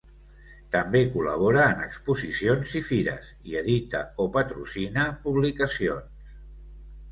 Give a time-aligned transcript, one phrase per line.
[0.75, 6.35] També col·labora en exposicions i fires i edita o patrocina publicacions.